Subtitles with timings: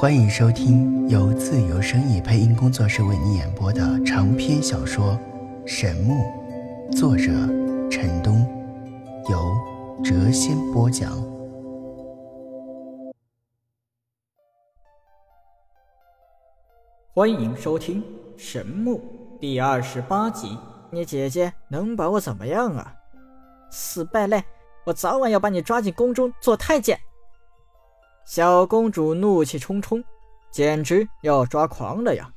[0.00, 5.18] 欢迎收听由自由声意配音工作室为你演播的长篇小说
[5.66, 6.14] 《神木》，
[6.96, 7.24] 作者
[7.90, 8.46] 陈东，
[9.28, 9.36] 由
[10.04, 11.10] 谪仙播讲。
[17.12, 18.00] 欢迎收听
[18.36, 19.00] 《神木》
[19.40, 20.56] 第二十八集。
[20.92, 22.94] 你姐姐能把我怎么样啊？
[23.72, 24.44] 死败类！
[24.84, 26.96] 我早晚要把你抓进宫中做太监。
[28.28, 30.04] 小公主怒气冲冲，
[30.50, 32.30] 简直要抓狂了呀！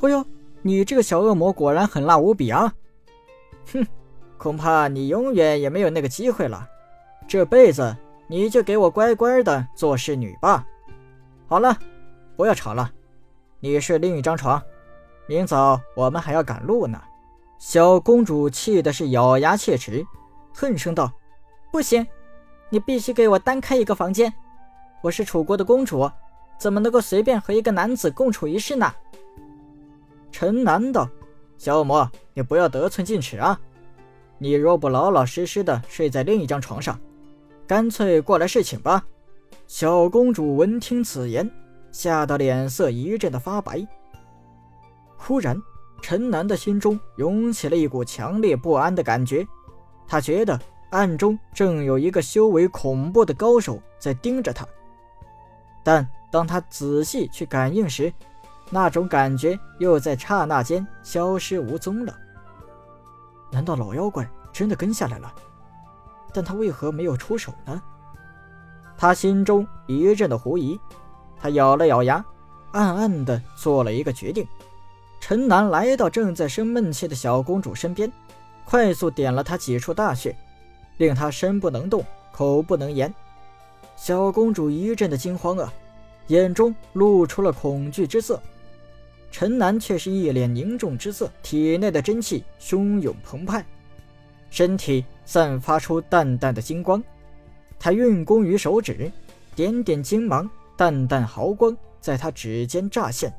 [0.00, 0.24] 哎呦，
[0.62, 2.72] 你这个小恶魔果然狠辣无比啊！
[3.74, 3.86] 哼，
[4.38, 6.66] 恐怕你永远也没有那个机会了。
[7.28, 7.94] 这辈子
[8.26, 10.66] 你就给我乖乖的做侍女吧。
[11.46, 11.76] 好了，
[12.34, 12.90] 不要吵了，
[13.60, 14.62] 你睡另一张床。
[15.26, 16.98] 明早我们还要赶路呢。
[17.58, 20.02] 小公主气的是咬牙切齿，
[20.54, 21.12] 恨声道
[21.70, 22.06] ：“不行，
[22.70, 24.32] 你必须给我单开一个房间。”
[25.02, 26.10] 我是楚国的公主，
[26.58, 28.92] 怎么能够随便和一个男子共处一室呢？
[30.30, 31.08] 陈南道
[31.56, 33.58] ：“小恶魔，你不要得寸进尺啊！
[34.36, 37.00] 你若不老老实实的睡在另一张床上，
[37.66, 39.02] 干脆过来侍寝吧。”
[39.66, 41.50] 小公主闻听此言，
[41.90, 43.86] 吓得脸色一阵的发白。
[45.16, 45.56] 忽然，
[46.02, 49.46] 陈南的心中涌起了一股强烈不安的感觉，
[50.06, 54.66] 他觉得暗中正有一个修为恐怖的高手在盯着他。
[55.82, 58.12] 但当他仔细去感应时，
[58.70, 62.14] 那种感觉又在刹那间消失无踪了。
[63.50, 65.34] 难道老妖怪真的跟下来了？
[66.32, 67.82] 但他为何没有出手呢？
[68.96, 70.78] 他心中一阵的狐疑，
[71.36, 72.24] 他咬了咬牙，
[72.72, 74.46] 暗暗的做了一个决定。
[75.20, 78.12] 陈南来到正在生闷气的小公主身边，
[78.64, 80.36] 快速点了她几处大穴，
[80.98, 83.12] 令她身不能动，口不能言。
[84.00, 85.70] 小公主一阵的惊慌啊，
[86.28, 88.40] 眼中露出了恐惧之色。
[89.30, 93.62] 陈南却是一脸凝重之色，体内的真气汹涌澎湃，
[94.48, 97.04] 身体散发出淡淡的金光。
[97.78, 99.12] 他运功于手指，
[99.54, 100.48] 点点金芒，
[100.78, 103.30] 淡淡毫光在他指尖乍现，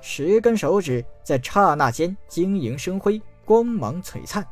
[0.00, 4.42] 十根手指在刹那间晶莹生辉，光芒璀璨。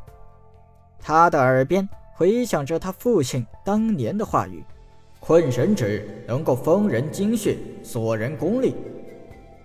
[1.01, 4.63] 他的耳边回响着他父亲当年的话语。
[5.25, 8.75] 困神指能够封人精血，锁人功力。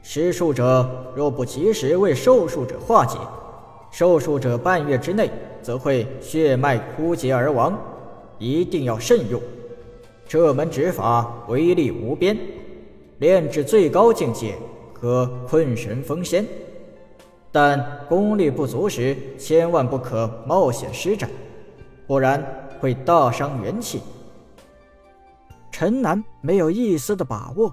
[0.03, 3.17] 施术者若不及时为受术者化解，
[3.89, 5.31] 受术者半月之内
[5.63, 7.75] 则会血脉枯竭而亡，
[8.37, 9.41] 一定要慎用。
[10.27, 12.37] 这门指法威力无边，
[13.17, 14.53] 炼至最高境界
[14.93, 16.45] 可困神封仙，
[17.51, 21.27] 但功力不足时，千万不可冒险施展，
[22.05, 22.45] 不然
[22.79, 24.01] 会大伤元气。
[25.79, 27.71] 陈南没有一丝的把握，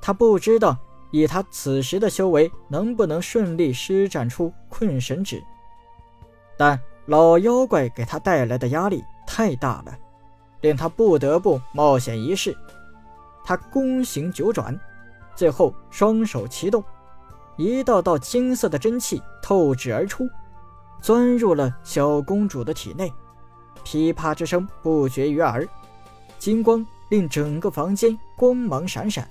[0.00, 0.78] 他不知道
[1.10, 5.42] 以他此时的修为能不能顺利施展出困神指，
[6.56, 9.98] 但老妖怪给他带来的压力太大了，
[10.60, 12.56] 令他不得不冒险一试。
[13.44, 14.78] 他弓形九转，
[15.34, 16.80] 最后双手齐动，
[17.56, 20.28] 一道道金色的真气透指而出，
[21.02, 23.12] 钻入了小公主的体内，
[23.82, 25.68] 噼啪之声不绝于耳，
[26.38, 26.86] 金光。
[27.08, 29.28] 令整个房间光芒闪闪，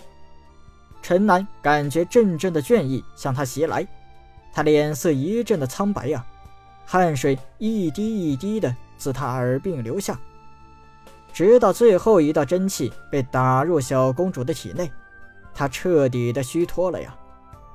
[1.01, 3.85] 陈南感觉阵阵的倦意向他袭来，
[4.53, 6.25] 他脸色一阵的苍白呀，
[6.85, 10.17] 汗水一滴一滴的自他耳鬓流下，
[11.33, 14.89] 直到最后一道真气被打入小公主的体内，
[15.53, 17.13] 他彻底的虚脱了呀，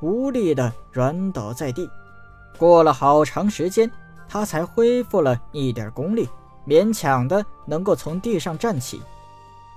[0.00, 1.90] 无力的软倒在地。
[2.56, 3.90] 过了好长时间，
[4.28, 6.28] 他才恢复了一点功力，
[6.66, 9.02] 勉强的能够从地上站起。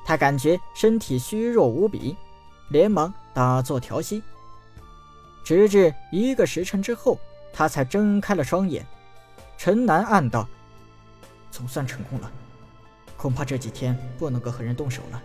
[0.05, 2.15] 他感觉身体虚弱无比，
[2.69, 4.21] 连忙打坐调息。
[5.43, 7.17] 直至一个时辰之后，
[7.51, 8.85] 他才睁开了双眼。
[9.57, 10.47] 陈南暗道
[11.51, 12.31] ：“总算成功了，
[13.15, 15.21] 恐怕这几天不能够和人动手了。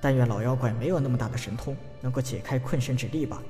[0.00, 3.42] 但愿老妖怪没有那么大的神通，能够解开困身之力吧。”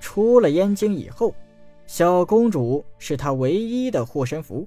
[0.00, 1.34] 出了燕京以后，
[1.86, 4.66] 小公主是他唯一的护身符，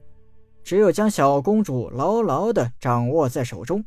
[0.63, 3.83] 只有将小公主牢牢地掌握在手中。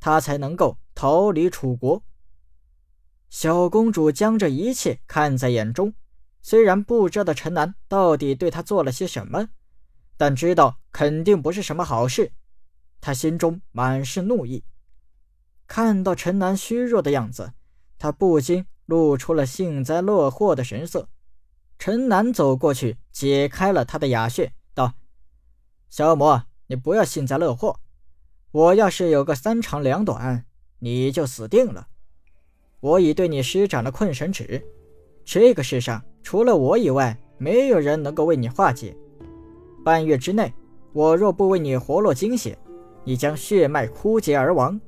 [0.00, 2.02] 他才能够逃离楚国。
[3.30, 5.92] 小公主将这一切看在眼中，
[6.40, 9.48] 虽然不知道陈南到底对她做了些什么，
[10.16, 12.32] 但知道肯定不是什么好事。
[13.00, 14.64] 她心中满是怒意，
[15.66, 17.52] 看到陈南虚弱的样子，
[17.98, 21.08] 她不禁露出了幸灾乐祸的神色。
[21.78, 24.94] 陈南走过去，解开了他的哑穴，道
[25.88, 27.78] ：“小恶魔，你不要幸灾乐祸。”
[28.50, 30.44] 我要是有个三长两短，
[30.78, 31.86] 你就死定了。
[32.80, 34.64] 我已对你施展了困神指，
[35.24, 38.96] 这个世上除了我以外，没有人能够为你化解。
[39.84, 40.50] 半月之内，
[40.94, 42.56] 我若不为你活络精血，
[43.04, 44.80] 你将血脉枯竭而亡。”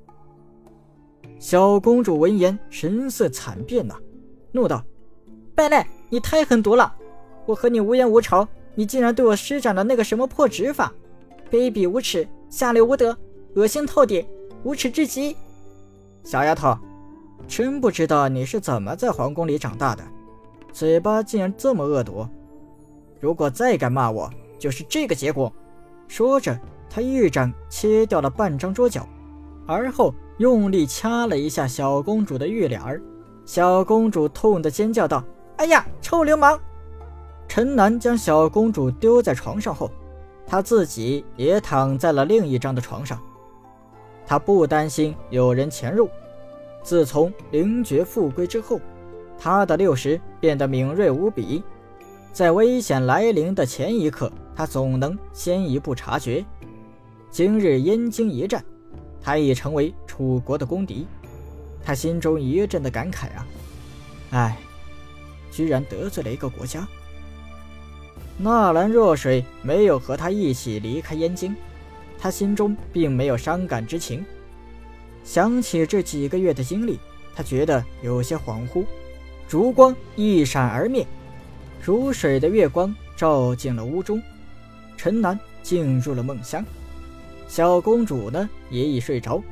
[1.39, 3.95] 小公主闻言，神色惨变呐，
[4.53, 4.83] 怒道
[5.55, 6.95] ：“败类，你太狠毒了！
[7.45, 10.93] 我和你无冤无仇，你竟然对我施展了那个什么破指法，
[11.51, 13.17] 卑鄙无耻，下流无德，
[13.55, 14.27] 恶心透顶，
[14.65, 15.37] 无耻至极！
[16.25, 16.77] 小丫头，
[17.49, 20.03] 真不知道你是怎么在皇宫里长大的，
[20.73, 22.27] 嘴巴竟然这么恶毒！
[23.19, 25.53] 如果再敢骂我，就是这个结果！”
[26.09, 26.59] 说着，
[26.89, 29.07] 他一掌切掉了半张桌角，
[29.67, 30.15] 而后。
[30.39, 32.99] 用力掐了一下小公主的玉脸儿，
[33.45, 35.23] 小公主痛得尖叫道
[35.59, 36.59] ：“哎呀，臭流氓！”
[37.47, 39.91] 陈南将小公主丢在床上后，
[40.47, 43.21] 他自己也躺在了另一张的床上。
[44.27, 46.09] 他不担心有人潜入。
[46.83, 48.81] 自从灵觉复归之后，
[49.39, 51.63] 他的六识变得敏锐无比，
[52.33, 56.45] 在危险来临的前一刻，他总能先一步察觉。
[57.31, 58.65] 今日燕京一战。
[59.23, 61.07] 他已成为楚国的公敌，
[61.85, 63.47] 他心中一阵的感慨啊！
[64.31, 64.57] 唉，
[65.51, 66.89] 居然得罪了一个国家。
[68.39, 71.55] 纳兰若水没有和他一起离开燕京，
[72.21, 74.25] 他心中并没有伤感之情。
[75.25, 76.99] 想起这几个月的经历，
[77.35, 78.85] 他觉得有些恍惚。
[79.49, 81.07] 烛光一闪而灭，
[81.83, 84.23] 如水的月光照进了屋中，
[84.97, 86.65] 陈南进入了梦乡。
[87.49, 89.43] 小公主呢也已睡着，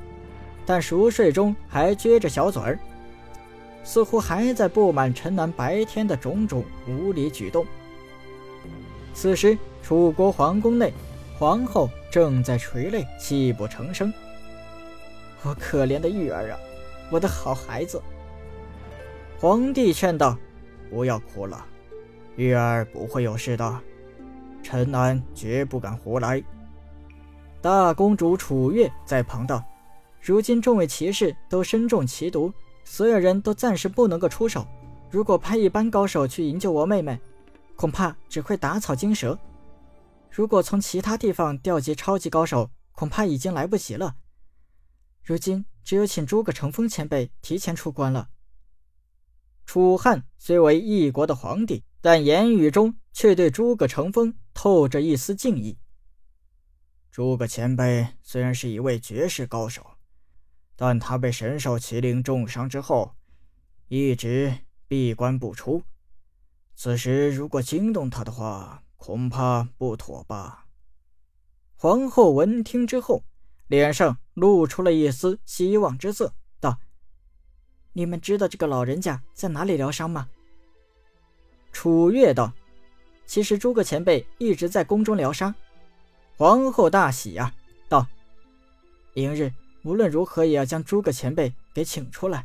[0.64, 2.78] 但熟睡中还撅着小嘴儿，
[3.82, 7.66] 似乎还在不满陈南白天的种种无理举动。
[9.12, 10.92] 此时，楚国皇宫内，
[11.38, 14.12] 皇后正在垂泪，泣不成声。
[15.44, 16.58] 我可怜的玉儿啊，
[17.12, 18.02] 我的好孩子！
[19.38, 20.36] 皇帝劝道
[20.90, 21.64] ：“不要哭了，
[22.34, 23.80] 玉儿不会有事的，
[24.64, 26.42] 陈南绝不敢胡来。”
[27.62, 29.62] 大公主楚月在旁道
[30.20, 32.52] ：“如今众位骑士都身中奇毒，
[32.82, 34.66] 所有人都暂时不能够出手。
[35.08, 37.16] 如果派一般高手去营救我妹妹，
[37.76, 39.38] 恐怕只会打草惊蛇。
[40.30, 44.16] 如果从其他地方调集超级高手，恐怕已经来不及了。
[45.22, 48.30] 如今只有请诸葛乘风前辈提前出关了。”
[49.66, 55.76] 楚汉虽为一国的皇帝，但言语中却对诸葛乘风透着一丝敬意。
[57.10, 59.84] 诸葛前辈虽然是一位绝世高手，
[60.76, 63.16] 但他被神兽麒麟重伤之后，
[63.88, 65.82] 一直闭关不出。
[66.74, 70.66] 此时如果惊动他的话，恐怕不妥吧？
[71.76, 73.22] 皇后闻听之后，
[73.68, 76.78] 脸上露出了一丝希望之色，道
[77.94, 80.28] ：“你们知道这个老人家在哪里疗伤吗？”
[81.72, 82.52] 楚月道
[83.24, 85.54] ：“其实诸葛前辈一直在宫中疗伤。”
[86.36, 87.54] 皇后大喜呀，
[87.88, 88.06] 道
[89.14, 89.52] ：“明日
[89.84, 92.44] 无论如何也要将诸葛前辈给请出来，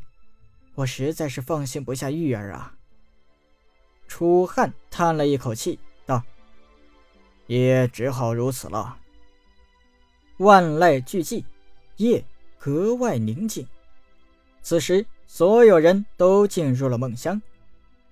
[0.75, 2.75] 我实在是放心不下玉儿啊。”
[4.07, 5.79] 楚汉叹了一口气
[7.47, 8.97] ，：“也只好如此了。”
[10.37, 11.43] 万籁俱寂，
[11.97, 12.23] 夜
[12.57, 13.65] 格外宁静。
[14.61, 17.41] 此时，所有人都进入了梦乡。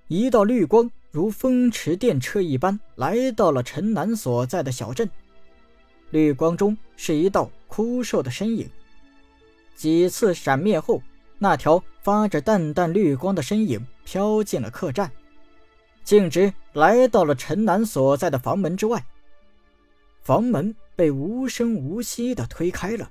[0.08, 5.10] 一道绿光如风驰电掣一般来到了陈南所在的小镇。
[6.10, 8.70] 绿光中是一道枯瘦的身影，
[9.76, 11.02] 几次闪灭后，
[11.40, 15.10] 那条发着淡淡绿光的身影飘进了客栈，
[16.04, 19.04] 径直来到了陈南所在的房门之外。
[20.22, 23.10] 房门被无声无息地推开了，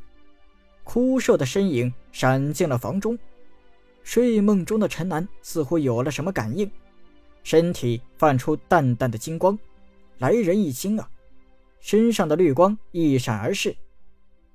[0.85, 3.19] 枯瘦的身影闪进了房中。
[4.03, 6.71] 睡梦中的陈南似乎有了什么感应，
[7.43, 9.59] 身体泛出淡淡的金光，
[10.19, 11.09] 来人一惊啊！
[11.81, 13.77] 身上的绿光一闪而逝，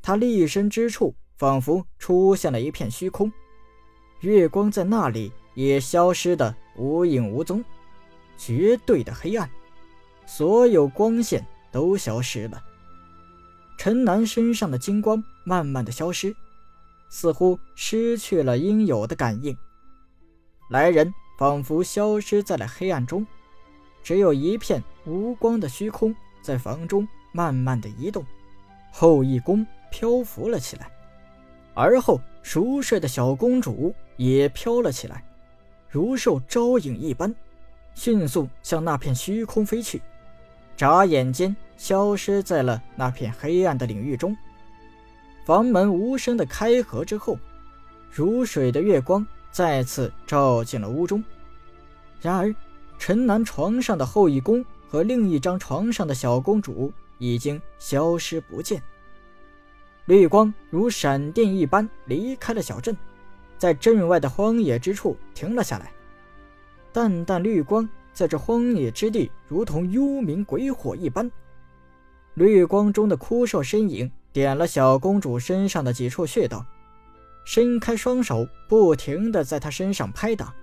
[0.01, 3.31] 他立身之处仿佛出现了一片虚空，
[4.21, 7.63] 月光在那里也消失的无影无踪，
[8.37, 9.49] 绝对的黑暗，
[10.25, 11.45] 所有光线
[11.75, 12.63] 都消失了。
[13.77, 16.33] 陈南身上的金光慢慢的消失，
[17.09, 19.53] 似乎失去了应有的感应，
[20.69, 23.27] 来人仿佛消失在了黑暗中，
[24.01, 26.15] 只有一片无光的虚空。
[26.41, 28.23] 在房中慢慢的移动，
[28.93, 30.89] 后羿宫漂浮了起来，
[31.73, 35.25] 而后熟睡的小公主也飘了起来，
[35.89, 37.33] 如受招引一般，
[37.95, 40.01] 迅速向那片虚空飞去，
[40.77, 44.35] 眨眼间消失在了那片黑暗的领域中。
[45.45, 47.37] 房门无声的开合之后，
[48.09, 51.23] 如水的月光再次照进了屋中。
[52.19, 52.53] 然而，
[52.97, 58.81] 陈南床上的后羿宫和另一张床上的小公主已经消失不见。
[60.05, 62.97] 绿光如闪电一般离开了小镇，
[63.57, 65.91] 在镇外的荒野之处停了下来。
[66.91, 71.29] 淡淡绿光在这荒野之地如同幽冥鬼火一般。
[72.35, 76.65] 绿光中的枯瘦身影点了小公主身上的几处穴道，
[77.45, 80.53] 伸开双手，不停地在她身上拍打，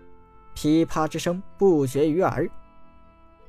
[0.54, 2.48] 噼啪之声不绝于耳。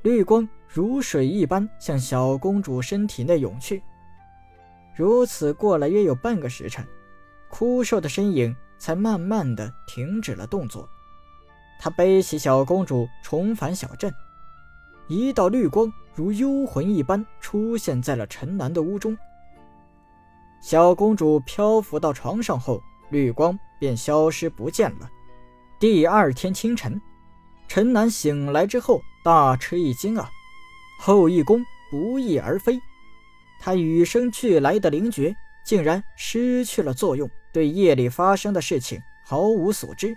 [0.04, 3.84] 绿光如水一般向小公主身体内涌去。
[4.96, 6.86] 如此过了约有半个时辰，
[7.50, 10.88] 枯瘦的身影才慢慢的停止了动作。
[11.80, 14.14] 他背起小公主，重返小镇。
[15.08, 19.18] 一道绿光如幽魂一般出现在了陈南的屋中。
[20.62, 25.10] 小公主漂浮到床上后，绿光便消失不见了。
[25.80, 27.02] 第二天清晨，
[27.68, 30.30] 陈南醒来之后大吃一惊啊！
[31.00, 32.80] 后羿宫不翼而飞。
[33.60, 40.16] 他与生俱来的灵觉竟然失去了作用，对夜里发生的事情毫无所知。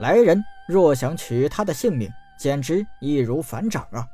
[0.00, 4.06] 来人若想取他的性命，简直易如反掌啊！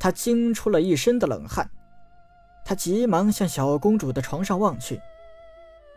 [0.00, 1.70] 他惊出了一身的冷汗。
[2.64, 5.00] 他急忙向小公主的床上望去，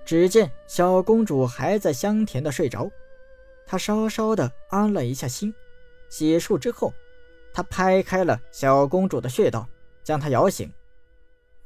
[0.06, 2.90] 只见小公主还在香甜的睡着。
[3.66, 5.54] 他稍稍的安了一下心，
[6.10, 6.94] 洗漱之后，
[7.54, 9.68] 他拍开了小公主的穴道，
[10.04, 10.72] 将她摇醒。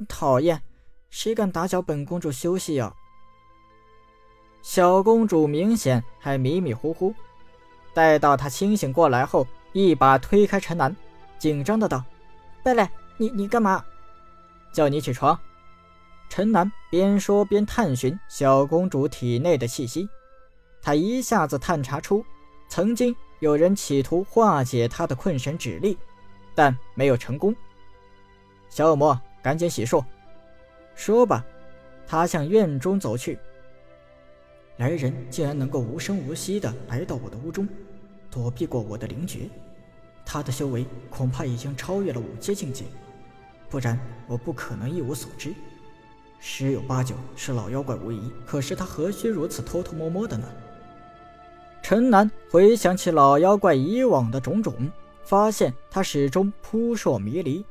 [0.07, 0.61] 讨厌，
[1.09, 2.93] 谁敢打搅本公主休息呀？
[4.61, 7.13] 小公主明显还迷迷糊糊，
[7.93, 10.95] 待到她清醒过来后，一把推开陈南，
[11.39, 12.03] 紧张的道
[12.67, 13.81] ：“贝蕾，你你干嘛？
[14.73, 15.39] 叫你起床。”
[16.27, 20.09] 陈南边说边探寻小公主体内的气息，
[20.81, 22.25] 他一下子探查出，
[22.67, 25.97] 曾经有人企图化解她的困神指力，
[26.53, 27.55] 但没有成功。
[28.67, 29.17] 小恶魔。
[29.41, 30.03] 赶紧洗漱，
[30.93, 31.45] 说吧。
[32.05, 33.39] 他向院中走去。
[34.75, 37.65] 来人竟然能够无声无息地来到我的屋中，
[38.29, 39.49] 躲避过我的灵觉，
[40.29, 42.83] 他的修为恐怕已经超越了五阶境界，
[43.69, 45.53] 不然我不可能一无所知。
[46.37, 50.45] 十有八九是老妖怪无疑，可是他何须如此偷偷摸摸的呢？
[51.81, 54.91] 陈南回想起老妖怪以往的种种，
[55.23, 57.65] 发现他始终扑朔迷离，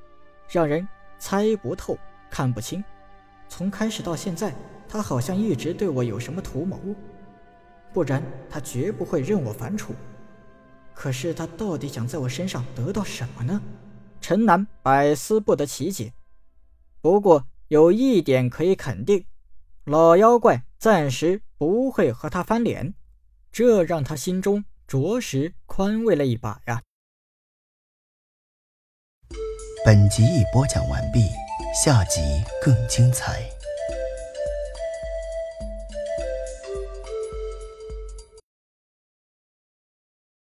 [0.51, 0.89] 让人。
[1.19, 1.97] 猜不透，
[2.31, 2.85] 看不清。
[3.49, 4.55] 从开始到现在，
[4.87, 6.79] 他好像一直对我有什么图谋，
[7.91, 9.95] 不然他绝不会任我反处。
[10.97, 13.61] 可是他到底想在我身上得到什么呢？
[14.23, 16.15] 陈南百思不得其解。
[17.03, 19.27] 不过有一点可以肯定，
[19.85, 22.95] 老妖怪暂时不会和他翻脸，
[23.53, 26.83] 这让他心中着实宽慰了一把呀。
[29.85, 31.21] 本集已播讲完毕，
[31.85, 32.21] 下集
[32.63, 33.56] 更精彩。